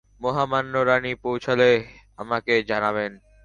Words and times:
মহামান্য 0.21 0.73
রানি 0.89 1.11
পৌঁছালে 1.23 1.69
আমাকে 2.19 2.53
জানাবেন। 2.69 3.11